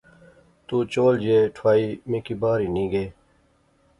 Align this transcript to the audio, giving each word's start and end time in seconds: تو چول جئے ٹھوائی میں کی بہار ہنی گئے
تو 0.67 0.77
چول 0.93 1.13
جئے 1.23 1.39
ٹھوائی 1.55 1.85
میں 2.09 2.21
کی 2.25 2.33
بہار 2.41 2.59
ہنی 2.65 2.85
گئے 2.91 3.07